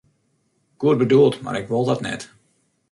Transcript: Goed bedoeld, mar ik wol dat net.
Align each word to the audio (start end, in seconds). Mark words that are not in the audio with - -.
Goed 0.77 0.97
bedoeld, 0.97 1.41
mar 1.41 1.55
ik 1.55 1.67
wol 1.67 1.85
dat 1.85 2.01
net. 2.01 2.33